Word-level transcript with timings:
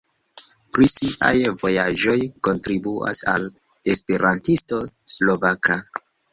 Pri 0.77 0.87
siaj 0.93 1.33
vojaĝoj 1.59 2.17
kontribuas 2.49 3.23
al 3.35 3.47
Esperantisto 3.95 4.83
Slovaka. 5.19 5.81